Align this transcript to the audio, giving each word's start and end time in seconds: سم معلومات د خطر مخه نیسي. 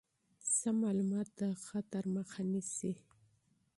سم 0.57 0.75
معلومات 0.83 1.27
د 1.39 1.41
خطر 1.65 2.03
مخه 2.15 2.41
نیسي. 2.51 2.93